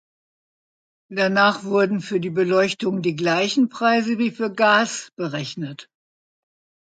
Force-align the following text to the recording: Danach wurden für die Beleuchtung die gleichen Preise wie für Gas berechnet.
Danach 1.11 1.63
wurden 1.63 2.01
für 2.01 2.19
die 2.19 2.31
Beleuchtung 2.31 3.03
die 3.03 3.15
gleichen 3.15 3.69
Preise 3.69 4.17
wie 4.17 4.31
für 4.31 4.51
Gas 4.51 5.11
berechnet. 5.15 5.91